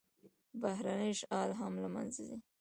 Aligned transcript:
بهرنی 0.61 1.09
اشغال 1.13 1.49
هم 1.59 1.73
له 1.83 1.89
منځه 1.95 2.21
ځي. 2.27 2.37